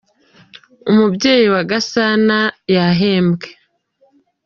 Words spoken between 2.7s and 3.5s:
yahembwe.